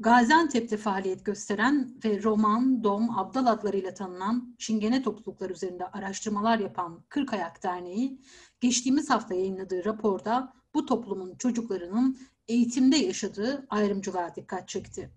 [0.00, 7.32] Gaziantep'te faaliyet gösteren ve Roman, Dom, Abdal adlarıyla tanınan Çingene topluluklar üzerinde araştırmalar yapan Kırk
[7.32, 8.20] Ayak Derneği,
[8.60, 15.10] geçtiğimiz hafta yayınladığı raporda bu toplumun çocuklarının eğitimde yaşadığı ayrımcılığa dikkat çekti.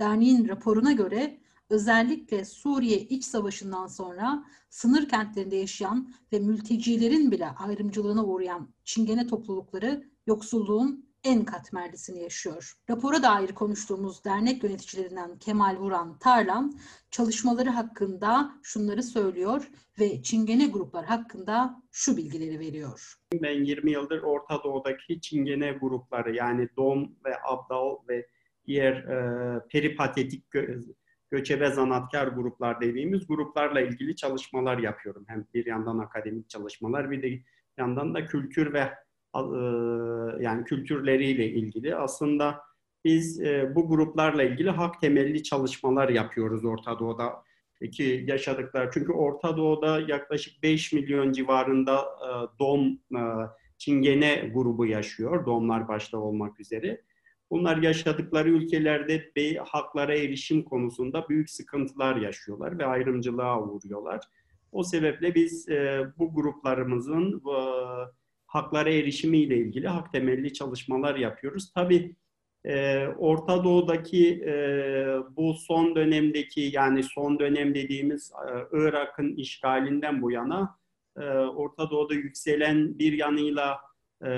[0.00, 1.40] Derneğin raporuna göre
[1.70, 10.10] özellikle Suriye iç savaşından sonra sınır kentlerinde yaşayan ve mültecilerin bile ayrımcılığına uğrayan Çingene toplulukları
[10.26, 12.72] yoksulluğun en katmerlisini yaşıyor.
[12.90, 16.78] Rapora dair konuştuğumuz dernek yöneticilerinden Kemal Vuran Tarlan
[17.10, 19.68] çalışmaları hakkında şunları söylüyor
[20.00, 23.14] ve Çingene gruplar hakkında şu bilgileri veriyor.
[23.42, 28.26] Ben 20 yıldır Orta Doğu'daki Çingene grupları yani Dom ve Abdal ve
[28.66, 30.94] diğer e, peripatetik gö-
[31.30, 35.24] göçebe zanatkar gruplar dediğimiz gruplarla ilgili çalışmalar yapıyorum.
[35.28, 37.42] Hem bir yandan akademik çalışmalar bir de
[37.78, 38.94] yandan da kültür ve
[40.40, 41.96] yani kültürleriyle ilgili.
[41.96, 42.60] Aslında
[43.04, 47.42] biz e, bu gruplarla ilgili hak temelli çalışmalar yapıyoruz Orta Doğu'da
[47.92, 48.90] ki yaşadıklar.
[48.94, 52.98] Çünkü Orta Doğu'da yaklaşık 5 milyon civarında e, Dom
[53.78, 55.46] Çingene grubu yaşıyor.
[55.46, 57.00] Domlar başta olmak üzere.
[57.50, 64.20] Bunlar yaşadıkları ülkelerde bey haklara erişim konusunda büyük sıkıntılar yaşıyorlar ve ayrımcılığa uğruyorlar.
[64.72, 67.58] O sebeple biz e, bu gruplarımızın e,
[68.54, 71.72] haklara erişimiyle ilgili hak temelli çalışmalar yapıyoruz.
[71.72, 72.16] Tabii
[72.64, 74.54] e, Orta Doğu'daki e,
[75.36, 80.78] bu son dönemdeki yani son dönem dediğimiz e, Irak'ın işgalinden bu yana
[81.16, 83.80] e, Orta Doğu'da yükselen bir yanıyla
[84.22, 84.30] e,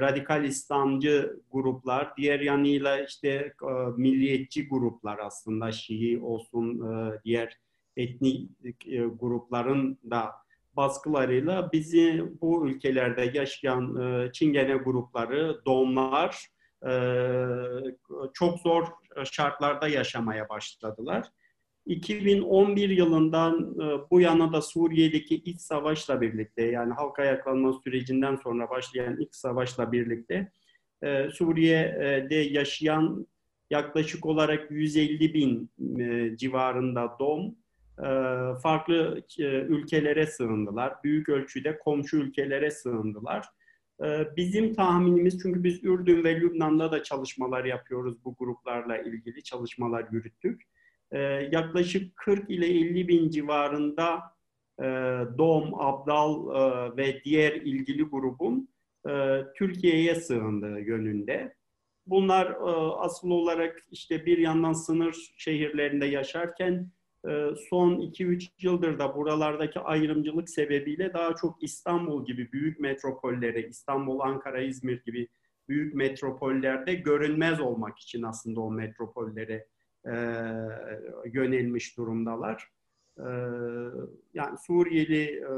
[0.00, 3.28] radikal İslamcı gruplar, diğer yanıyla işte
[3.62, 7.58] e, milliyetçi gruplar aslında Şii olsun e, diğer
[7.96, 10.43] etnik e, grupların da
[10.76, 16.46] baskılarıyla bizi bu ülkelerde yaşayan e, Çingene grupları, domlar
[16.86, 16.92] e,
[18.32, 18.86] çok zor
[19.24, 21.26] şartlarda yaşamaya başladılar.
[21.86, 28.70] 2011 yılından e, bu yana da Suriye'deki iç savaşla birlikte yani halk ayaklanma sürecinden sonra
[28.70, 30.52] başlayan iç savaşla birlikte
[31.02, 33.26] e, Suriye'de yaşayan
[33.70, 37.56] yaklaşık olarak 150 bin e, civarında dom
[38.62, 39.22] farklı
[39.68, 40.94] ülkelere sığındılar.
[41.04, 43.46] Büyük ölçüde komşu ülkelere sığındılar.
[44.36, 50.62] Bizim tahminimiz çünkü biz Ürdün ve Lübnan'da da çalışmalar yapıyoruz bu gruplarla ilgili çalışmalar yürüttük
[51.14, 51.18] e,
[51.52, 54.22] yaklaşık 40 ile 50 bin civarında
[54.78, 54.84] e,
[55.38, 58.68] DOM, Abdal e, ve diğer ilgili grubun
[59.08, 61.54] e, Türkiye'ye sığındığı yönünde.
[62.06, 62.56] Bunlar e,
[62.98, 66.86] asıl olarak işte bir yandan sınır şehirlerinde yaşarken e,
[67.70, 74.60] son 2-3 yıldır da buralardaki ayrımcılık sebebiyle daha çok İstanbul gibi büyük metropollere, İstanbul, Ankara,
[74.60, 75.28] İzmir gibi
[75.68, 79.66] büyük metropollerde görünmez olmak için aslında o metropollere
[80.06, 80.12] e,
[81.32, 82.68] yönelmiş durumdalar.
[83.18, 83.26] E,
[84.34, 85.52] yani Suriyeli e,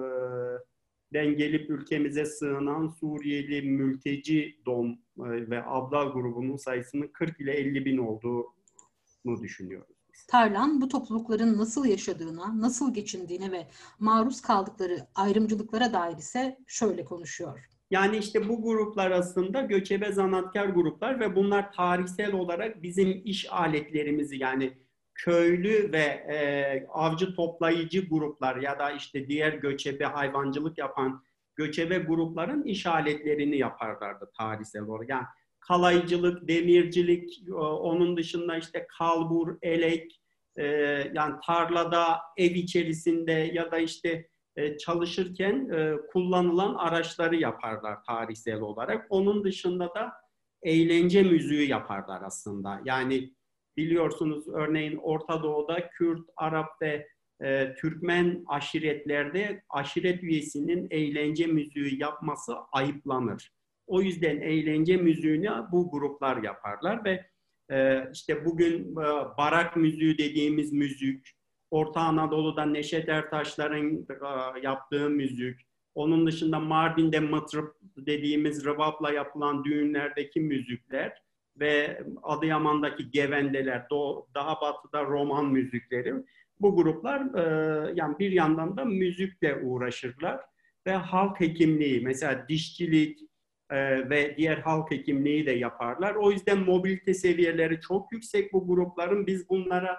[1.12, 7.84] den gelip ülkemize sığınan Suriyeli mülteci dom e, ve abdal grubunun sayısının 40 ile 50
[7.84, 9.95] bin olduğunu düşünüyoruz.
[10.28, 13.66] Tarlan bu toplulukların nasıl yaşadığına, nasıl geçindiğine ve
[13.98, 17.68] maruz kaldıkları ayrımcılıklara dair ise şöyle konuşuyor.
[17.90, 24.36] Yani işte bu gruplar aslında göçebe zanatkar gruplar ve bunlar tarihsel olarak bizim iş aletlerimizi
[24.36, 24.72] yani
[25.14, 31.22] köylü ve e, avcı toplayıcı gruplar ya da işte diğer göçebe hayvancılık yapan
[31.56, 35.08] göçebe grupların iş aletlerini yaparlardı tarihsel olarak.
[35.08, 35.26] Yani
[35.68, 40.20] kalaycılık, demircilik, onun dışında işte kalbur, elek,
[40.56, 40.64] e,
[41.14, 49.06] yani tarlada, ev içerisinde ya da işte e, çalışırken e, kullanılan araçları yaparlar tarihsel olarak.
[49.10, 50.12] Onun dışında da
[50.62, 52.80] eğlence müziği yaparlar aslında.
[52.84, 53.34] Yani
[53.76, 57.08] biliyorsunuz örneğin Orta Doğu'da Kürt, Arap ve
[57.44, 63.55] e, Türkmen aşiretlerde aşiret üyesinin eğlence müziği yapması ayıplanır.
[63.86, 67.26] O yüzden eğlence müziğini bu gruplar yaparlar ve
[67.70, 69.06] e, işte bugün e,
[69.38, 71.26] barak müziği dediğimiz müzik,
[71.70, 75.60] Orta Anadolu'da Neşet Ertaşlar'ın e, yaptığı müzik,
[75.94, 81.22] onun dışında Mardin'de mıtrıp dediğimiz rıbapla yapılan düğünlerdeki müzikler
[81.60, 83.86] ve Adıyaman'daki gevendeler,
[84.34, 86.14] daha batıda roman müzikleri.
[86.60, 90.40] Bu gruplar e, yani bir yandan da müzikle uğraşırlar
[90.86, 93.20] ve halk hekimliği, mesela dişçilik
[93.70, 96.14] e, ve diğer halk hekimliği de yaparlar.
[96.14, 99.26] O yüzden mobilite seviyeleri çok yüksek bu grupların.
[99.26, 99.98] Biz bunlara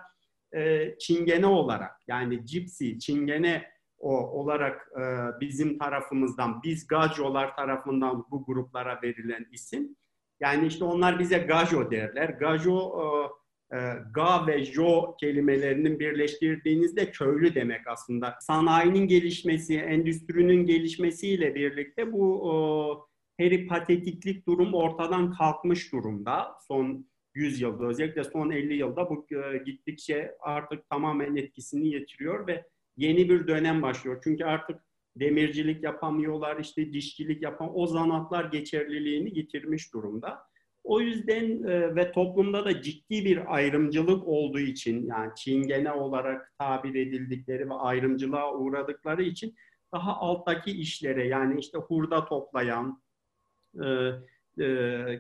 [0.56, 3.64] e, çingene olarak yani cipsi, çingene
[4.00, 5.02] o olarak e,
[5.42, 9.96] bizim tarafımızdan, biz gajolar tarafından bu gruplara verilen isim.
[10.40, 12.30] Yani işte onlar bize gajo derler.
[12.30, 18.38] Gajo e, e, ga ve jo kelimelerinin birleştirdiğinizde köylü demek aslında.
[18.42, 26.56] Sanayinin gelişmesi, endüstrinin gelişmesiyle birlikte bu peripatetiklik durum ortadan kalkmış durumda.
[26.68, 32.66] Son 100 yılda özellikle son 50 yılda bu e, gittikçe artık tamamen etkisini yitiriyor ve
[32.98, 34.22] yeni bir dönem başlıyor.
[34.24, 34.80] Çünkü artık
[35.16, 40.48] demircilik yapamıyorlar, işte dişçilik yapan o zanatlar geçerliliğini yitirmiş durumda.
[40.84, 46.96] O yüzden e, ve toplumda da ciddi bir ayrımcılık olduğu için yani çingene olarak tabir
[46.96, 49.56] edildikleri ve ayrımcılığa uğradıkları için
[49.94, 53.02] daha alttaki işlere yani işte hurda toplayan,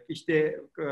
[0.10, 0.34] işte
[0.80, 0.86] e,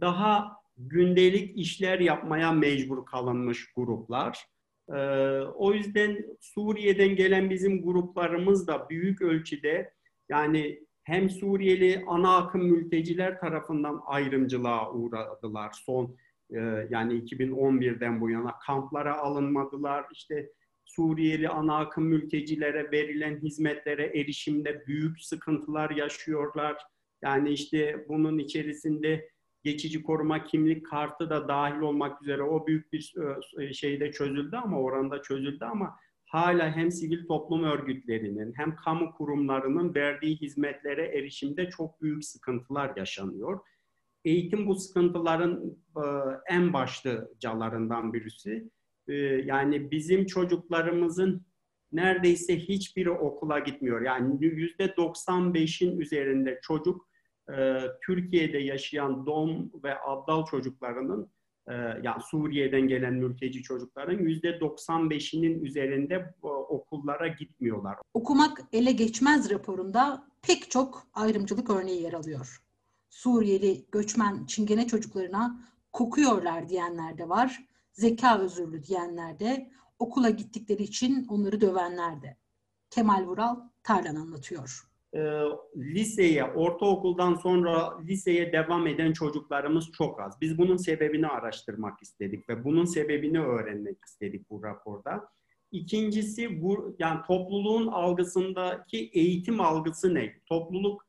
[0.00, 4.46] daha gündelik işler yapmaya mecbur kalınmış gruplar.
[4.88, 4.98] E,
[5.40, 9.92] o yüzden Suriye'den gelen bizim gruplarımız da büyük ölçüde
[10.28, 15.72] yani hem Suriyeli ana akım mülteciler tarafından ayrımcılığa uğradılar.
[15.72, 16.16] Son
[16.50, 16.58] e,
[16.90, 20.06] yani 2011'den bu yana kamplara alınmadılar.
[20.12, 20.50] İşte
[20.88, 26.82] Suriyeli ana akım mültecilere verilen hizmetlere erişimde büyük sıkıntılar yaşıyorlar.
[27.22, 29.30] Yani işte bunun içerisinde
[29.64, 33.14] geçici koruma kimlik kartı da dahil olmak üzere o büyük bir
[33.58, 39.94] e, şeyde çözüldü ama oranda çözüldü ama hala hem sivil toplum örgütlerinin hem kamu kurumlarının
[39.94, 43.60] verdiği hizmetlere erişimde çok büyük sıkıntılar yaşanıyor.
[44.24, 46.04] Eğitim bu sıkıntıların e,
[46.48, 48.70] en başlıcalarından birisi.
[49.08, 49.14] E,
[49.44, 51.46] yani bizim çocuklarımızın
[51.92, 54.00] neredeyse hiçbiri okula gitmiyor.
[54.00, 57.08] Yani yüzde 95'in üzerinde çocuk
[57.56, 61.30] e, Türkiye'de yaşayan dom ve abdal çocuklarının
[61.68, 66.14] e, yani Suriye'den gelen mülteci çocukların yüzde 95'inin üzerinde
[66.44, 67.96] e, okullara gitmiyorlar.
[68.14, 72.62] Okumak ele geçmez raporunda pek çok ayrımcılık örneği yer alıyor.
[73.10, 75.60] Suriyeli göçmen çingene çocuklarına
[75.92, 77.68] kokuyorlar diyenler de var.
[77.92, 82.36] Zeka özürlü diyenler de, okula gittikleri için onları dövenler de.
[82.90, 85.20] Kemal Vural Tarlan anlatıyor e,
[85.76, 90.40] liseye, ortaokuldan sonra liseye devam eden çocuklarımız çok az.
[90.40, 95.28] Biz bunun sebebini araştırmak istedik ve bunun sebebini öğrenmek istedik bu raporda.
[95.72, 100.40] İkincisi bu yani topluluğun algısındaki eğitim algısı ne?
[100.46, 101.07] Topluluk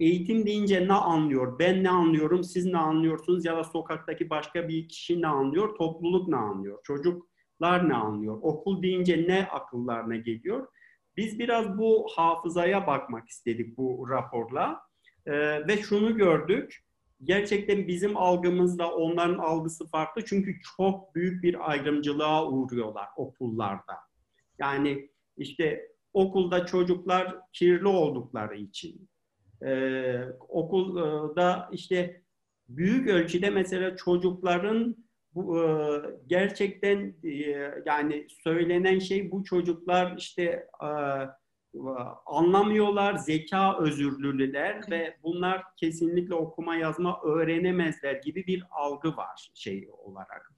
[0.00, 1.58] eğitim deyince ne anlıyor?
[1.58, 2.44] Ben ne anlıyorum?
[2.44, 3.44] Siz ne anlıyorsunuz?
[3.44, 5.76] Ya da sokaktaki başka bir kişi ne anlıyor?
[5.76, 6.78] Topluluk ne anlıyor?
[6.84, 8.38] Çocuklar ne anlıyor?
[8.42, 10.68] Okul deyince ne akıllarına geliyor?
[11.16, 14.80] Biz biraz bu hafızaya bakmak istedik bu raporla
[15.26, 16.84] ee, ve şunu gördük.
[17.24, 23.94] Gerçekten bizim algımızda onların algısı farklı çünkü çok büyük bir ayrımcılığa uğruyorlar okullarda.
[24.58, 29.08] Yani işte okulda çocuklar kirli oldukları için,
[29.62, 32.22] ee, okulda işte
[32.68, 34.96] büyük ölçüde mesela çocukların
[35.34, 35.68] bu e,
[36.26, 37.30] gerçekten e,
[37.86, 40.42] yani söylenen şey bu çocuklar işte
[40.82, 40.88] e,
[42.26, 50.52] anlamıyorlar, zeka özürlüler ve bunlar kesinlikle okuma yazma öğrenemezler gibi bir algı var şey olarak.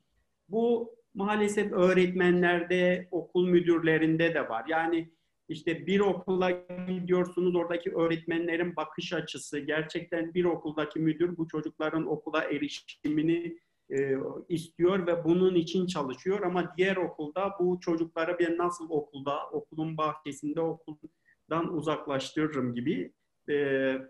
[0.48, 4.64] Bu maalesef öğretmenlerde, okul müdürlerinde de var.
[4.68, 5.10] Yani
[5.50, 6.50] işte bir okula
[6.88, 13.58] gidiyorsunuz oradaki öğretmenlerin bakış açısı gerçekten bir okuldaki müdür bu çocukların okula erişimini
[13.90, 14.16] e,
[14.48, 20.60] istiyor ve bunun için çalışıyor ama diğer okulda bu çocuklara ben nasıl okulda, okulun bahçesinde
[20.60, 23.12] okuldan uzaklaştırırım gibi
[23.48, 23.54] e,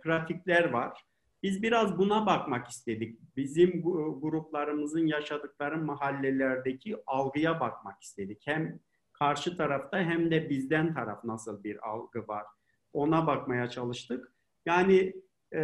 [0.02, 1.04] pratikler var.
[1.42, 3.18] Biz biraz buna bakmak istedik.
[3.36, 3.82] Bizim
[4.20, 8.42] gruplarımızın yaşadıkları mahallelerdeki algıya bakmak istedik.
[8.44, 8.80] Hem
[9.20, 12.44] karşı tarafta hem de bizden taraf nasıl bir algı var.
[12.92, 14.32] Ona bakmaya çalıştık.
[14.66, 15.12] Yani
[15.52, 15.60] e,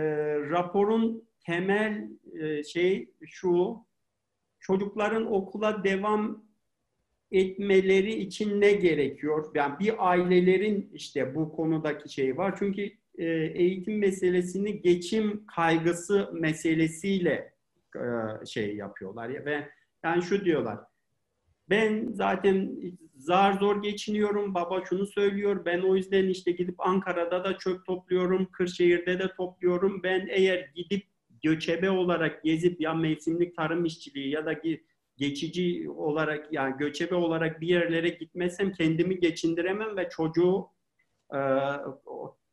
[0.50, 2.10] raporun temel
[2.40, 3.76] e, şey şu,
[4.60, 6.44] çocukların okula devam
[7.30, 9.50] etmeleri için ne gerekiyor?
[9.54, 12.54] Yani bir ailelerin işte bu konudaki şey var.
[12.58, 17.54] Çünkü e, eğitim meselesini geçim kaygısı meselesiyle
[17.96, 19.68] e, şey yapıyorlar ya ve
[20.04, 20.78] yani şu diyorlar.
[21.70, 22.76] Ben zaten
[23.16, 24.54] zar zor geçiniyorum.
[24.54, 25.64] Baba şunu söylüyor.
[25.64, 28.46] Ben o yüzden işte gidip Ankara'da da çöp topluyorum.
[28.52, 30.02] Kırşehir'de de topluyorum.
[30.02, 31.06] Ben eğer gidip
[31.42, 34.54] göçebe olarak gezip ya mevsimlik tarım işçiliği ya da
[35.16, 40.68] geçici olarak yani göçebe olarak bir yerlere gitmezsem kendimi geçindiremem ve çocuğu
[41.35, 41.38] e,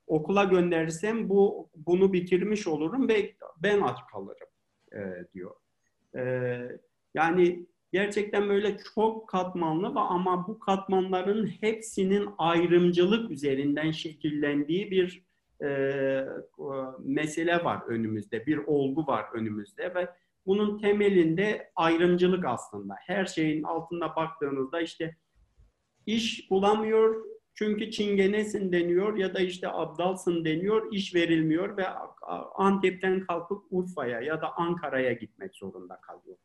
[0.07, 4.47] okula gönderirsem bu bunu bitirmiş olurum ve ben aç kalırım
[4.93, 4.99] e,
[5.33, 5.55] diyor.
[6.15, 6.21] E,
[7.13, 15.25] yani gerçekten böyle çok katmanlı ve ama bu katmanların hepsinin ayrımcılık üzerinden şekillendiği bir
[15.65, 15.69] e,
[16.99, 20.09] mesele var önümüzde, bir olgu var önümüzde ve
[20.45, 22.95] bunun temelinde ayrımcılık aslında.
[22.99, 25.17] Her şeyin altında baktığınızda işte
[26.05, 31.87] iş bulamıyor çünkü çingenesin deniyor ya da işte abdalsın deniyor, iş verilmiyor ve
[32.55, 36.37] Antep'ten kalkıp Urfa'ya ya da Ankara'ya gitmek zorunda kalıyor.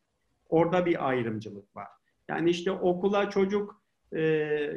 [0.48, 1.88] Orada bir ayrımcılık var.
[2.28, 3.82] Yani işte okula çocuk
[4.16, 4.70] e,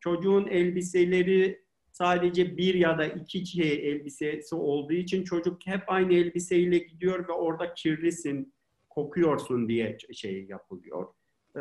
[0.00, 6.78] çocuğun elbiseleri sadece bir ya da iki şey elbisesi olduğu için çocuk hep aynı elbiseyle
[6.78, 8.54] gidiyor ve orada kirlisin,
[8.90, 11.06] kokuyorsun diye şey yapılıyor.
[11.56, 11.60] Ee,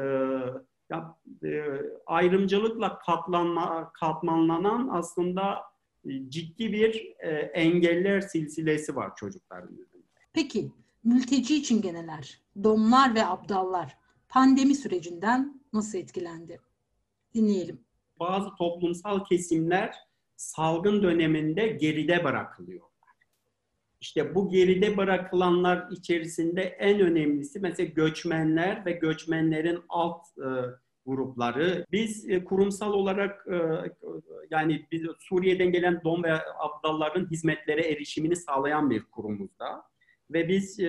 [0.89, 1.63] ya, e,
[2.05, 5.59] ayrımcılıkla katlanma, katmanlanan aslında
[6.05, 10.19] e, ciddi bir e, engeller silsilesi var çocukların üzerinde.
[10.33, 10.71] Peki
[11.03, 13.97] mülteci çingeneler, domlar ve abdallar
[14.29, 16.59] pandemi sürecinden nasıl etkilendi?
[17.33, 17.79] Dinleyelim.
[18.19, 19.95] Bazı toplumsal kesimler
[20.35, 22.89] salgın döneminde geride bırakılıyorlar.
[24.01, 30.47] İşte bu geride bırakılanlar içerisinde en önemlisi mesela göçmenler ve göçmenlerin alt e,
[31.05, 31.85] grupları.
[31.91, 33.57] Biz e, kurumsal olarak e,
[34.51, 39.83] yani biz Suriye'den gelen Dom ve Abdalların hizmetlere erişimini sağlayan bir kurumuzda.
[40.33, 40.79] Ve biz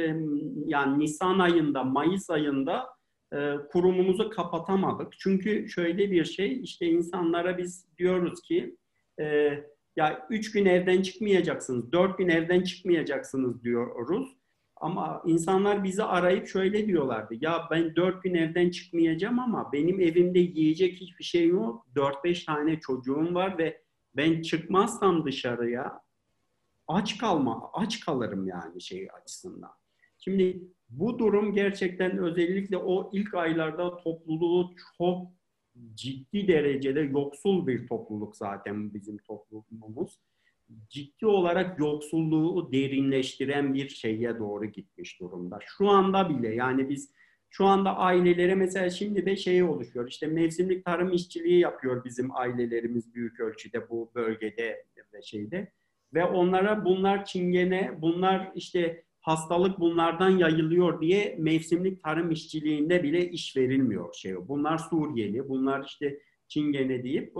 [0.67, 2.87] yani Nisan ayında, Mayıs ayında
[3.33, 5.13] e, kurumumuzu kapatamadık.
[5.19, 8.77] Çünkü şöyle bir şey, işte insanlara biz diyoruz ki
[9.97, 14.37] ya üç gün evden çıkmayacaksınız, dört gün evden çıkmayacaksınız diyoruz.
[14.77, 17.35] Ama insanlar bizi arayıp şöyle diyorlardı.
[17.41, 21.87] Ya ben dört gün evden çıkmayacağım ama benim evimde yiyecek hiçbir şey yok.
[21.95, 23.83] Dört beş tane çocuğum var ve
[24.17, 26.01] ben çıkmazsam dışarıya
[26.95, 29.71] aç kalma, aç kalırım yani şey açısından.
[30.19, 35.27] Şimdi bu durum gerçekten özellikle o ilk aylarda topluluğu çok
[35.95, 40.21] ciddi derecede yoksul bir topluluk zaten bizim toplumumuz.
[40.89, 45.59] Ciddi olarak yoksulluğu derinleştiren bir şeye doğru gitmiş durumda.
[45.67, 47.13] Şu anda bile yani biz
[47.51, 50.09] şu anda ailelere mesela şimdi de şey oluşuyor.
[50.09, 55.73] İşte mevsimlik tarım işçiliği yapıyor bizim ailelerimiz büyük ölçüde bu bölgede ve şeyde.
[56.15, 63.57] Ve onlara bunlar çingene, bunlar işte hastalık bunlardan yayılıyor diye mevsimlik tarım işçiliğinde bile iş
[63.57, 64.15] verilmiyor.
[64.15, 64.49] Şey.
[64.49, 67.35] Bunlar Suriyeli, bunlar işte Çingene deyip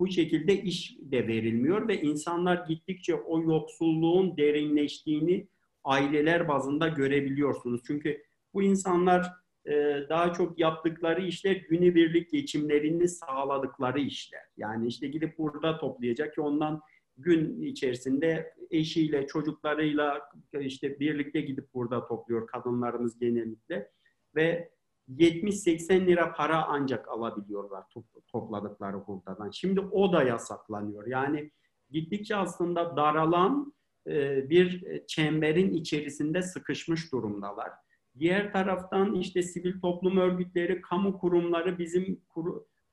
[0.00, 5.48] bu şekilde iş de verilmiyor ve insanlar gittikçe o yoksulluğun derinleştiğini
[5.84, 7.80] aileler bazında görebiliyorsunuz.
[7.86, 8.22] Çünkü
[8.54, 9.32] bu insanlar
[9.66, 9.72] e,
[10.08, 14.42] daha çok yaptıkları işler günübirlik geçimlerini sağladıkları işler.
[14.56, 16.80] Yani işte gidip burada toplayacak ki ondan
[17.16, 20.30] gün içerisinde eşiyle, çocuklarıyla
[20.60, 23.90] işte birlikte gidip burada topluyor kadınlarımız genellikle
[24.34, 24.70] ve
[25.08, 27.84] 70-80 lira para ancak alabiliyorlar
[28.28, 29.50] topladıkları hurdadan.
[29.50, 31.06] Şimdi o da yasaklanıyor.
[31.06, 31.50] Yani
[31.90, 33.74] gittikçe aslında daralan
[34.06, 37.70] e, bir çemberin içerisinde sıkışmış durumdalar.
[38.18, 42.20] Diğer taraftan işte sivil toplum örgütleri, kamu kurumları bizim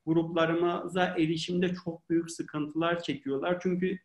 [0.05, 3.59] gruplarımıza erişimde çok büyük sıkıntılar çekiyorlar.
[3.63, 3.99] Çünkü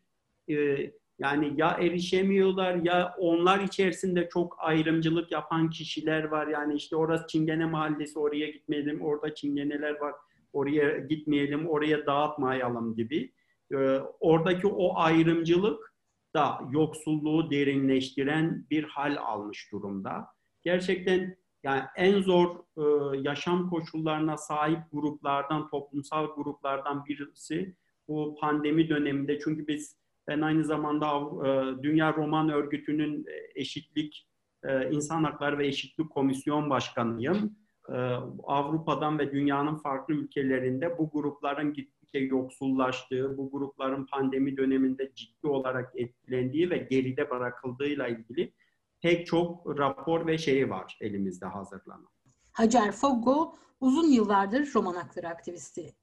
[0.48, 6.46] e, yani ya erişemiyorlar ya onlar içerisinde çok ayrımcılık yapan kişiler var.
[6.46, 10.14] Yani işte orası Çingene Mahallesi oraya gitmeyelim, orada Çingeneler var
[10.52, 13.32] oraya gitmeyelim, oraya dağıtmayalım gibi.
[13.72, 13.76] Ee,
[14.20, 15.94] oradaki o ayrımcılık
[16.34, 20.26] da yoksulluğu derinleştiren bir hal almış durumda.
[20.62, 22.82] Gerçekten yani en zor e,
[23.18, 27.76] yaşam koşullarına sahip gruplardan, toplumsal gruplardan birisi
[28.08, 29.38] bu pandemi döneminde.
[29.40, 29.96] Çünkü biz
[30.28, 31.06] ben aynı zamanda
[31.46, 34.28] e, Dünya Roman Örgütü'nün eşitlik,
[34.64, 37.56] e, insan hakları ve eşitlik komisyon başkanıyım.
[37.88, 37.96] E,
[38.42, 45.92] Avrupa'dan ve dünyanın farklı ülkelerinde bu grupların gittikçe yoksullaştığı, bu grupların pandemi döneminde ciddi olarak
[45.96, 48.52] etkilendiği ve geride bırakıldığıyla ilgili
[49.00, 52.08] pek çok rapor ve şeyi var elimizde hazırlanan.
[52.52, 55.94] Hacer Foggo uzun yıllardır roman hakları aktivisti.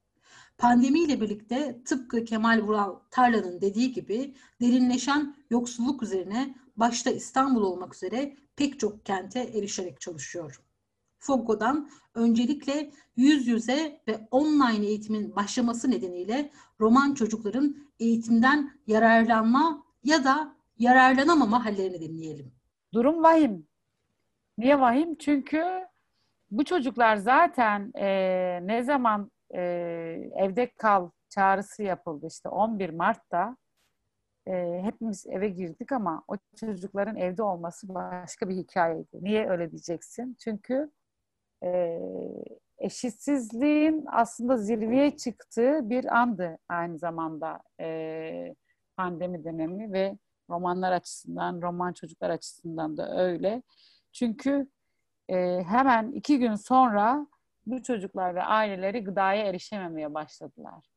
[0.58, 8.36] Pandemiyle birlikte tıpkı Kemal Vural Tarla'nın dediği gibi derinleşen yoksulluk üzerine başta İstanbul olmak üzere
[8.56, 10.60] pek çok kente erişerek çalışıyor.
[11.18, 20.56] Foggo'dan öncelikle yüz yüze ve online eğitimin başlaması nedeniyle roman çocukların eğitimden yararlanma ya da
[20.78, 22.52] yararlanamama hallerini dinleyelim.
[22.94, 23.66] Durum vahim.
[24.58, 25.14] Niye vahim?
[25.18, 25.64] Çünkü
[26.50, 28.06] bu çocuklar zaten e,
[28.62, 29.60] ne zaman e,
[30.36, 33.56] evde kal çağrısı yapıldı işte 11 Mart'ta
[34.46, 39.08] e, hepimiz eve girdik ama o çocukların evde olması başka bir hikayeydi.
[39.12, 40.36] Niye öyle diyeceksin?
[40.40, 40.90] Çünkü
[41.64, 42.00] e,
[42.78, 48.54] eşitsizliğin aslında zirveye çıktığı bir andı aynı zamanda e,
[48.96, 50.18] pandemi dönemi ve
[50.50, 53.62] romanlar açısından, roman çocuklar açısından da öyle.
[54.12, 54.68] Çünkü
[55.28, 57.26] e, hemen iki gün sonra
[57.66, 60.90] bu çocuklar ve aileleri gıdaya erişememeye başladılar.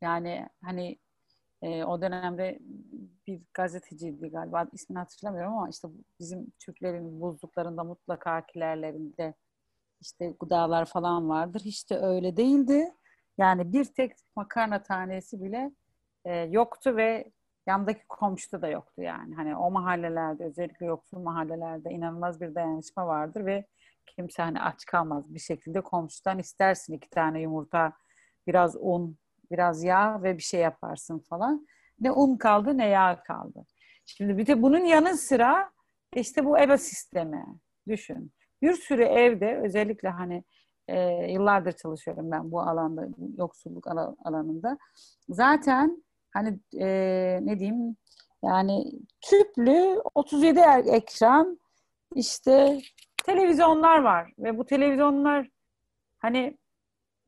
[0.00, 0.98] Yani hani
[1.62, 2.58] e, o dönemde
[3.26, 5.88] bir gazeteciydi galiba ismini hatırlamıyorum ama işte
[6.20, 9.34] bizim Türklerin buzluklarında mutlaka kilerlerinde
[10.00, 11.60] işte gıdalar falan vardır.
[11.64, 12.94] Hiç de öyle değildi.
[13.38, 15.70] Yani bir tek makarna tanesi bile
[16.24, 17.32] e, yoktu ve
[17.66, 19.34] yandaki komşuda da yoktu yani.
[19.34, 23.66] Hani o mahallelerde özellikle yoksul mahallelerde inanılmaz bir dayanışma vardır ve
[24.06, 27.92] kimse hani aç kalmaz bir şekilde komşudan istersin iki tane yumurta,
[28.46, 29.18] biraz un,
[29.50, 31.66] biraz yağ ve bir şey yaparsın falan.
[32.00, 33.66] Ne un kaldı ne yağ kaldı.
[34.06, 35.70] Şimdi bir de bunun yanı sıra
[36.14, 37.46] işte bu eve sistemi
[37.88, 38.32] düşün.
[38.62, 40.44] Bir sürü evde özellikle hani
[40.88, 41.00] e,
[41.32, 43.08] yıllardır çalışıyorum ben bu alanda,
[43.38, 43.86] yoksulluk
[44.24, 44.78] alanında.
[45.28, 46.86] Zaten hani e,
[47.42, 47.96] ne diyeyim
[48.44, 51.60] yani tüplü 37 ekran
[52.14, 52.80] işte
[53.26, 55.48] televizyonlar var ve bu televizyonlar
[56.18, 56.58] hani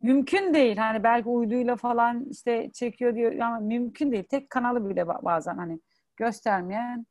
[0.02, 0.76] mümkün değil.
[0.76, 4.25] Hani belki uyduyla falan işte çekiyor diyor ama mümkün değil.
[4.31, 5.81] Tek kanalı bile bazen hani
[6.17, 7.07] göstermeyen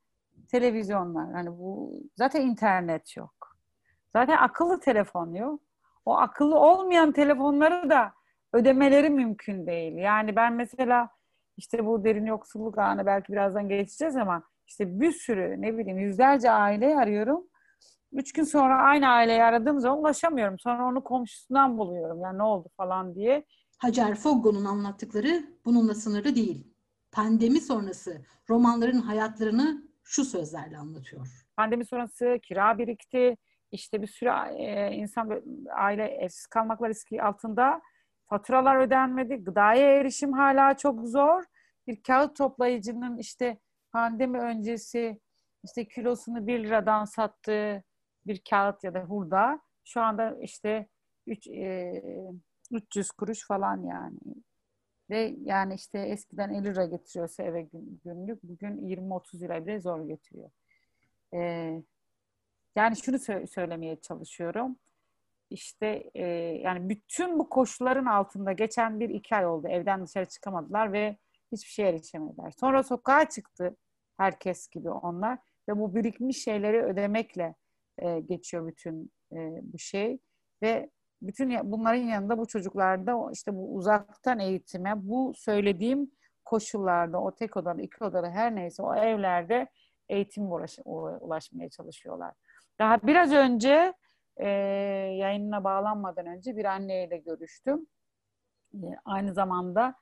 [0.51, 1.33] televizyonlar.
[1.33, 3.57] Hani bu zaten internet yok.
[4.13, 5.61] Zaten akıllı telefon yok.
[6.05, 8.13] O akıllı olmayan telefonları da
[8.53, 9.93] ödemeleri mümkün değil.
[9.93, 11.09] Yani ben mesela
[11.57, 16.51] işte bu derin yoksulluk anı belki birazdan geçeceğiz ama işte bir sürü ne bileyim yüzlerce
[16.51, 17.47] aile arıyorum.
[18.17, 20.59] Üç gün sonra aynı aileyi aradığım zaman ulaşamıyorum.
[20.59, 22.21] Sonra onu komşusundan buluyorum.
[22.21, 23.45] Yani ne oldu falan diye.
[23.77, 26.73] Hacer Foggo'nun anlattıkları bununla sınırlı değil.
[27.11, 31.27] Pandemi sonrası romanların hayatlarını şu sözlerle anlatıyor.
[31.57, 33.37] Pandemi sonrası kira birikti.
[33.71, 35.41] İşte bir sürü e, insan
[35.75, 37.81] aile evsiz kalmakla riski altında.
[38.29, 39.35] Faturalar ödenmedi.
[39.35, 41.43] Gıdaya erişim hala çok zor.
[41.87, 43.57] Bir kağıt toplayıcının işte
[43.91, 45.19] pandemi öncesi
[45.63, 47.83] işte kilosunu bir liradan sattığı
[48.27, 50.87] bir kağıt ya da hurda şu anda işte
[51.27, 52.03] 3 e,
[52.71, 54.19] 300 kuruş falan yani.
[55.09, 57.67] Ve yani işte eskiden 50 lira getiriyorsa eve
[58.05, 60.49] günlük bugün 20-30 lira bile zor getiriyor.
[61.33, 61.81] Ee,
[62.75, 64.75] yani şunu sö- söylemeye çalışıyorum.
[65.49, 66.25] İşte e,
[66.63, 69.67] yani bütün bu koşulların altında geçen bir iki ay oldu.
[69.67, 71.17] Evden dışarı çıkamadılar ve
[71.51, 72.51] hiçbir şeye erişemediler.
[72.51, 73.75] Sonra sokağa çıktı
[74.17, 77.55] herkes gibi onlar ve bu birikmiş şeyleri ödemekle
[77.99, 80.19] e, geçiyor bütün e, bu şey
[80.61, 80.89] ve
[81.21, 86.11] bütün bunların yanında bu çocuklarda işte bu uzaktan eğitime bu söylediğim
[86.45, 89.67] koşullarda o tek odalı iki odalı her neyse o evlerde
[90.09, 90.79] eğitim ulaş,
[91.21, 92.33] ulaşmaya çalışıyorlar.
[92.79, 93.93] Daha biraz önce
[94.37, 94.49] e,
[95.17, 97.87] yayınına bağlanmadan önce bir anneyle görüştüm.
[98.73, 99.95] E, aynı zamanda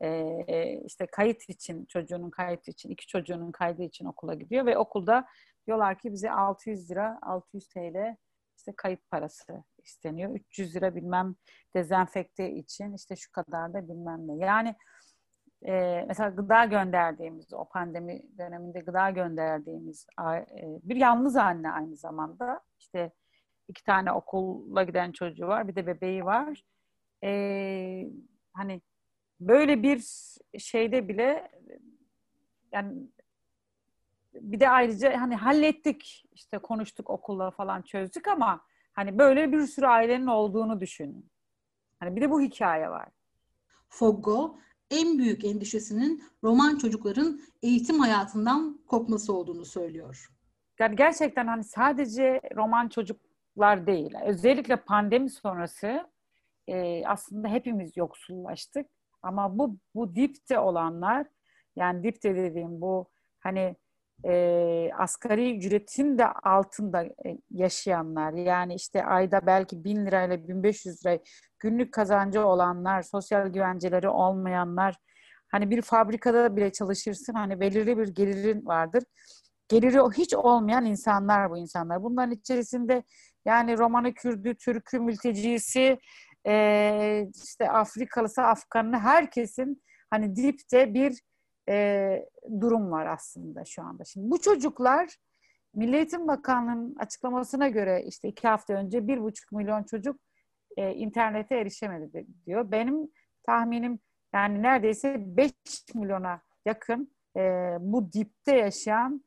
[0.00, 5.26] e, işte kayıt için çocuğunun kayıt için iki çocuğunun kaydı için okula gidiyor ve okulda
[5.66, 8.16] diyorlar ki bize 600 lira 600 TL
[8.58, 10.30] işte kayıt parası isteniyor.
[10.34, 11.34] 300 lira bilmem
[11.76, 14.36] dezenfekte için işte şu kadar da bilmem ne.
[14.36, 14.74] Yani
[15.66, 22.60] e, mesela gıda gönderdiğimiz o pandemi döneminde gıda gönderdiğimiz e, bir yalnız anne aynı zamanda
[22.78, 23.12] işte
[23.68, 26.64] iki tane okula giden çocuğu var bir de bebeği var.
[27.24, 28.10] E,
[28.52, 28.82] hani
[29.40, 30.04] böyle bir
[30.58, 31.50] şeyde bile
[32.72, 33.08] yani
[34.34, 38.60] bir de ayrıca hani hallettik işte konuştuk okulla falan çözdük ama
[38.92, 41.30] hani böyle bir sürü ailenin olduğunu düşünün.
[42.00, 43.08] Hani bir de bu hikaye var.
[43.88, 44.58] Foggo
[44.90, 50.28] en büyük endişesinin roman çocukların eğitim hayatından kopması olduğunu söylüyor.
[50.80, 54.14] Yani gerçekten hani sadece roman çocuklar değil.
[54.26, 56.06] Özellikle pandemi sonrası
[56.68, 58.86] e, aslında hepimiz yoksullaştık.
[59.22, 61.26] Ama bu bu dipte olanlar
[61.76, 63.08] yani dipte dediğim bu
[63.40, 63.76] hani
[64.24, 71.18] e, asgari ücretin de altında e, yaşayanlar yani işte ayda belki bin lirayla 1500 lira
[71.58, 74.96] günlük kazancı olanlar, sosyal güvenceleri olmayanlar
[75.52, 79.04] hani bir fabrikada bile çalışırsın hani belirli bir gelirin vardır.
[79.68, 82.02] Geliri hiç olmayan insanlar bu insanlar.
[82.02, 83.02] Bunların içerisinde
[83.44, 85.98] yani Romanı, Kürdü, Türk'ü, mültecisi,
[86.46, 91.20] e, işte Afrikalısı, Afganlı herkesin hani dipte bir
[91.68, 92.28] e,
[92.60, 94.04] durum var aslında şu anda.
[94.04, 95.16] Şimdi bu çocuklar
[95.74, 100.20] Milli Eğitim Bakanlığı'nın açıklamasına göre işte iki hafta önce bir buçuk milyon çocuk
[100.76, 102.70] e, internete erişemedi diyor.
[102.70, 103.08] Benim
[103.42, 103.98] tahminim
[104.34, 105.52] yani neredeyse 5
[105.94, 107.40] milyona yakın e,
[107.80, 109.24] bu dipte yaşayan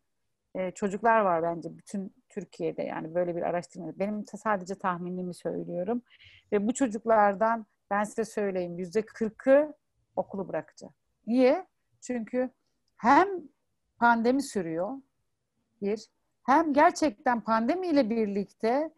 [0.55, 3.99] e, çocuklar var bence bütün Türkiye'de yani böyle bir araştırma.
[3.99, 6.01] Benim sadece tahminimi söylüyorum.
[6.51, 9.73] Ve bu çocuklardan ben size söyleyeyim yüzde kırkı
[10.15, 10.91] okulu bırakacak.
[11.27, 11.65] Niye?
[12.07, 12.49] Çünkü
[12.97, 13.27] hem
[13.97, 14.97] pandemi sürüyor
[15.81, 16.07] bir,
[16.45, 18.89] hem gerçekten pandemiyle birlikte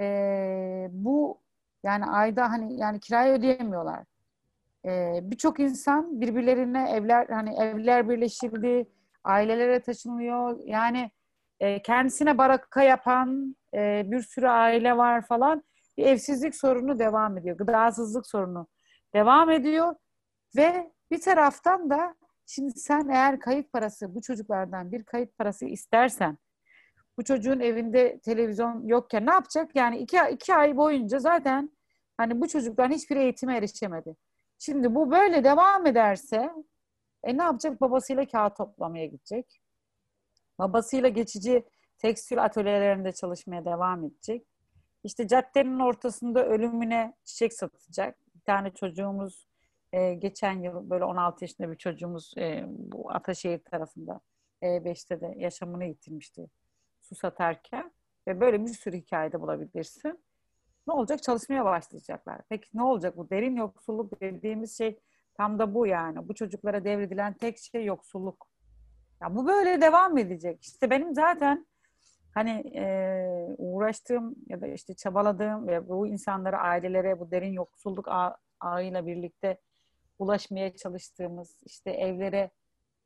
[0.00, 1.40] e, bu
[1.84, 4.04] yani ayda hani yani kirayı ödeyemiyorlar.
[4.84, 8.88] E, Birçok insan birbirlerine evler hani evler birleşildi,
[9.24, 10.58] ailelere taşınıyor.
[10.64, 11.10] Yani
[11.60, 15.62] e, kendisine baraka yapan e, bir sürü aile var falan.
[15.96, 17.56] Bir evsizlik sorunu devam ediyor.
[17.56, 18.66] Gıdasızlık sorunu
[19.14, 19.94] devam ediyor.
[20.56, 22.14] Ve bir taraftan da
[22.54, 26.38] şimdi sen eğer kayıt parası bu çocuklardan bir kayıt parası istersen
[27.18, 29.76] bu çocuğun evinde televizyon yokken ne yapacak?
[29.76, 31.70] Yani iki, iki ay boyunca zaten
[32.16, 34.16] hani bu çocukların hiçbir eğitime erişemedi.
[34.58, 36.50] Şimdi bu böyle devam ederse
[37.24, 37.80] e ne yapacak?
[37.80, 39.60] Babasıyla kağıt toplamaya gidecek.
[40.58, 41.64] Babasıyla geçici
[41.98, 44.46] tekstil atölyelerinde çalışmaya devam edecek.
[45.04, 48.18] İşte caddenin ortasında ölümüne çiçek satacak.
[48.34, 49.51] Bir tane çocuğumuz
[49.92, 54.20] e, geçen yıl böyle 16 yaşında bir çocuğumuz e, bu Ataşehir tarafında
[54.62, 56.50] E5'te de yaşamını yitirmişti
[57.00, 57.92] su satarken.
[58.28, 60.24] Ve böyle bir sürü hikayede bulabilirsin.
[60.86, 61.22] Ne olacak?
[61.22, 62.40] Çalışmaya başlayacaklar.
[62.48, 63.16] Peki ne olacak?
[63.16, 65.00] Bu derin yoksulluk dediğimiz şey
[65.34, 66.28] tam da bu yani.
[66.28, 68.48] Bu çocuklara devredilen tek şey yoksulluk.
[69.20, 70.62] Ya bu böyle devam edecek.
[70.62, 71.66] İşte benim zaten
[72.34, 72.84] hani e,
[73.58, 79.58] uğraştığım ya da işte çabaladığım ve bu insanlara, ailelere bu derin yoksulluk ağ, ağıyla birlikte
[80.22, 82.50] ulaşmaya çalıştığımız işte evlere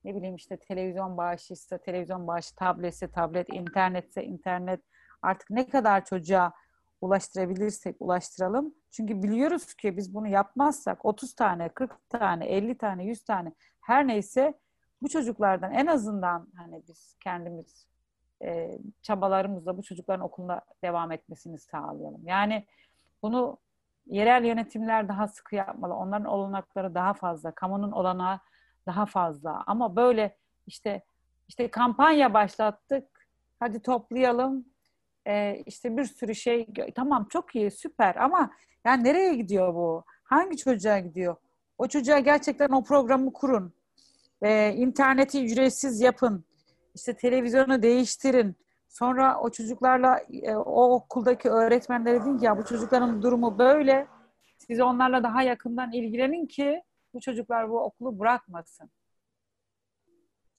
[0.04, 4.80] ne bileyim işte televizyon bağışıysa televizyon bağışı, tabletse tablet, internetse internet
[5.22, 6.52] artık ne kadar çocuğa
[7.00, 8.74] ulaştırabilirsek ulaştıralım.
[8.90, 14.06] Çünkü biliyoruz ki biz bunu yapmazsak 30 tane, 40 tane, 50 tane, 100 tane her
[14.06, 14.54] neyse
[15.02, 17.86] bu çocuklardan en azından hani biz kendimiz
[18.44, 22.26] e, çabalarımızla bu çocukların okuluna devam etmesini sağlayalım.
[22.26, 22.66] Yani
[23.22, 23.58] bunu
[24.06, 25.94] yerel yönetimler daha sıkı yapmalı.
[25.94, 28.40] Onların olanakları daha fazla, kamunun olanağı
[28.86, 29.62] daha fazla.
[29.66, 31.02] Ama böyle işte
[31.48, 33.28] işte kampanya başlattık.
[33.60, 34.64] Hadi toplayalım.
[35.26, 36.66] Ee, işte bir sürü şey.
[36.94, 38.50] Tamam çok iyi, süper ama
[38.84, 40.04] yani nereye gidiyor bu?
[40.24, 41.36] Hangi çocuğa gidiyor?
[41.78, 43.72] O çocuğa gerçekten o programı kurun.
[44.42, 46.44] Ee, interneti ücretsiz yapın.
[46.94, 48.56] İşte televizyonu değiştirin.
[48.98, 54.06] Sonra o çocuklarla e, o okuldaki öğretmenlere deyin ki ya bu çocukların durumu böyle.
[54.58, 56.82] Siz onlarla daha yakından ilgilenin ki
[57.14, 58.90] bu çocuklar bu okulu bırakmasın.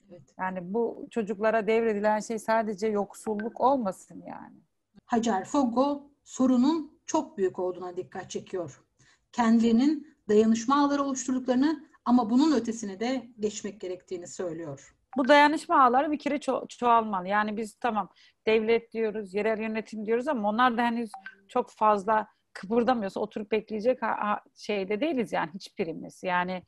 [0.09, 0.33] Evet.
[0.39, 4.57] Yani bu çocuklara devredilen şey sadece yoksulluk olmasın yani.
[5.05, 8.83] Hacer Fogo sorunun çok büyük olduğuna dikkat çekiyor.
[9.31, 14.96] Kendilerinin dayanışma ağları oluşturduklarını ama bunun ötesine de geçmek gerektiğini söylüyor.
[15.17, 17.27] Bu dayanışma ağları bir kere ço- çoğalmalı.
[17.27, 18.09] Yani biz tamam
[18.47, 21.11] devlet diyoruz, yerel yönetim diyoruz ama onlar da henüz
[21.47, 23.99] çok fazla kıpırdamıyorsa oturup bekleyecek
[24.55, 26.23] şeyde değiliz yani hiçbirimiz.
[26.23, 26.63] Yani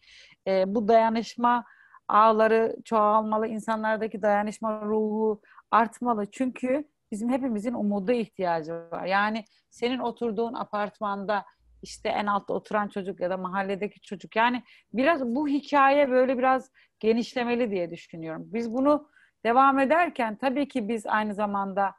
[0.48, 1.66] e, bu dayanışma
[2.08, 6.32] ağları çoğalmalı, insanlardaki dayanışma ruhu artmalı.
[6.32, 9.06] Çünkü bizim hepimizin umuda ihtiyacı var.
[9.06, 11.46] Yani senin oturduğun apartmanda
[11.82, 14.36] işte en altta oturan çocuk ya da mahalledeki çocuk.
[14.36, 14.64] Yani
[14.94, 18.44] biraz bu hikaye böyle biraz genişlemeli diye düşünüyorum.
[18.46, 19.10] Biz bunu
[19.46, 21.94] devam ederken tabii ki biz aynı zamanda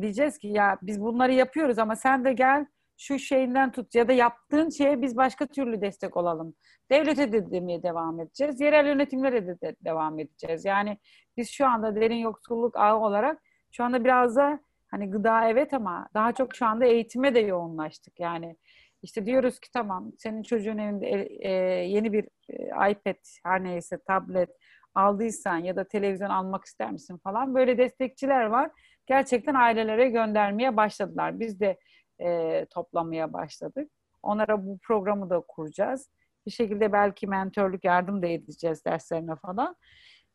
[0.00, 4.12] diyeceğiz ki ya biz bunları yapıyoruz ama sen de gel şu şeyinden tut ya da
[4.12, 6.54] yaptığın şeye biz başka türlü destek olalım.
[6.90, 8.60] Devlete de demeye devam edeceğiz.
[8.60, 10.64] Yerel yönetimlere de, de devam edeceğiz.
[10.64, 10.98] Yani
[11.36, 16.08] biz şu anda derin yoksulluk ağı olarak şu anda biraz da hani gıda evet ama
[16.14, 18.20] daha çok şu anda eğitime de yoğunlaştık.
[18.20, 18.56] Yani
[19.02, 21.06] işte diyoruz ki tamam senin çocuğun evinde
[21.40, 21.50] e,
[21.88, 24.50] yeni bir e, iPad her neyse tablet
[24.94, 28.70] aldıysan ya da televizyon almak ister misin falan böyle destekçiler var.
[29.06, 31.40] Gerçekten ailelere göndermeye başladılar.
[31.40, 31.78] Biz de
[32.20, 33.90] e, toplamaya başladık.
[34.22, 36.10] Onlara bu programı da kuracağız.
[36.46, 39.76] Bir şekilde belki mentörlük yardım da edeceğiz derslerine falan.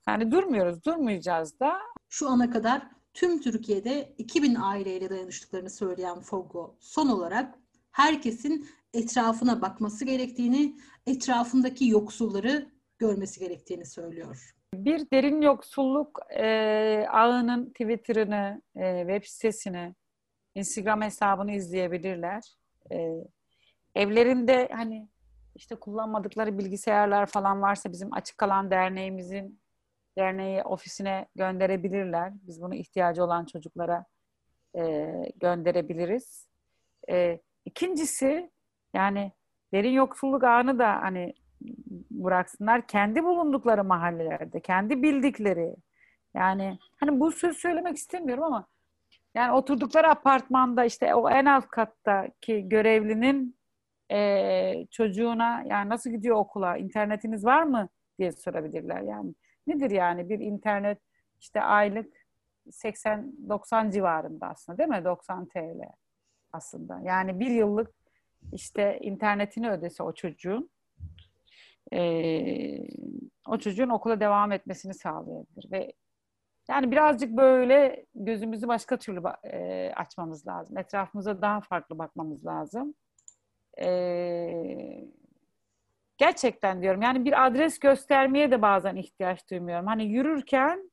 [0.08, 1.80] Yani durmuyoruz, durmayacağız da.
[2.10, 7.60] Şu ana kadar tüm Türkiye'de 2000 aileyle dayanıştıklarını söyleyen Fogo son olarak
[7.96, 10.78] herkesin etrafına bakması gerektiğini,
[11.08, 14.56] etrafındaki yoksulları görmesi gerektiğini söylüyor.
[14.74, 16.46] Bir derin yoksulluk e,
[17.12, 19.96] ağının Twitter'ını, e, web sitesini,
[20.56, 22.56] Instagram hesabını izleyebilirler.
[22.92, 23.12] E,
[23.96, 25.10] evlerinde hani
[25.56, 29.60] işte kullanmadıkları bilgisayarlar falan varsa bizim açık kalan derneğimizin
[30.18, 32.34] derneği ofisine gönderebilirler.
[32.36, 34.06] Biz bunu ihtiyacı olan çocuklara
[34.78, 36.48] e, gönderebiliriz.
[37.10, 38.52] E, ikincisi
[38.94, 39.32] yani
[39.74, 41.34] derin yoksulluk ağını da hani
[42.12, 45.76] bıraksınlar kendi bulundukları mahallelerde, kendi bildikleri
[46.34, 48.68] yani hani bu söz söylemek istemiyorum ama
[49.36, 53.58] yani oturdukları apartmanda işte o en alt kattaki görevlinin
[54.12, 59.02] e, çocuğuna yani nasıl gidiyor okula, internetiniz var mı diye sorabilirler.
[59.02, 59.36] Yani
[59.68, 61.00] nedir yani bir internet
[61.40, 62.14] işte aylık
[62.68, 65.06] 80-90 civarında aslında değil mi?
[65.06, 65.82] 90 TL
[66.56, 67.02] aslında.
[67.04, 67.92] Yani bir yıllık
[68.54, 70.70] işte internetini ödese o çocuğun
[71.94, 72.00] e,
[73.48, 75.94] o çocuğun okula devam etmesini sağlayabilir ve
[76.70, 80.78] yani birazcık böyle gözümüzü başka türlü e, açmamız lazım.
[80.78, 82.96] Etrafımıza daha farklı bakmamız lazım.
[83.82, 83.88] E,
[86.18, 89.88] gerçekten diyorum yani bir adres göstermeye de bazen ihtiyaç duymuyorum.
[89.88, 90.92] Hani yürürken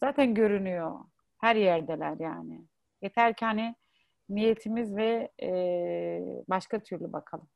[0.00, 1.00] zaten görünüyor.
[1.38, 2.64] Her yerdeler yani.
[3.02, 3.74] Yeter ki hani
[4.28, 5.50] niyetimiz ve e,
[6.48, 7.48] başka türlü bakalım.